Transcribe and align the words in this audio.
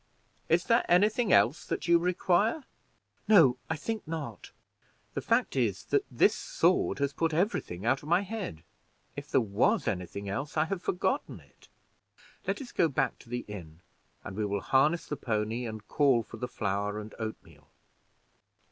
Is 0.49 0.63
there 0.63 0.83
any 0.89 1.09
thing 1.09 1.31
else 1.31 1.63
that 1.67 1.87
you 1.87 1.99
require?" 1.99 2.63
"No, 3.27 3.57
I 3.69 3.75
think 3.75 4.07
not; 4.07 4.49
the 5.13 5.21
fact 5.21 5.55
is, 5.55 5.83
that 5.91 6.07
this 6.09 6.33
sword 6.33 6.97
has 6.97 7.13
put 7.13 7.35
every 7.35 7.61
thing 7.61 7.85
out 7.85 8.01
of 8.01 8.09
my 8.09 8.21
head. 8.21 8.63
If 9.15 9.29
there 9.29 9.39
was 9.41 9.87
anything 9.87 10.27
else, 10.27 10.57
I 10.57 10.65
have 10.65 10.81
forgotten 10.81 11.39
it. 11.39 11.67
Let 12.47 12.63
us 12.63 12.71
go 12.71 12.87
back 12.87 13.19
to 13.19 13.29
the 13.29 13.45
inn, 13.47 13.81
and 14.23 14.35
we 14.35 14.43
will 14.43 14.61
harness 14.61 15.05
the 15.05 15.17
pony, 15.17 15.67
and 15.67 15.87
call 15.87 16.23
for 16.23 16.37
the 16.37 16.47
flour 16.47 16.99
and 16.99 17.13
oatmeal." 17.19 17.67